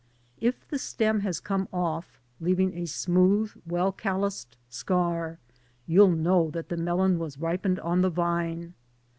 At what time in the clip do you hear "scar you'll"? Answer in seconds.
4.67-6.09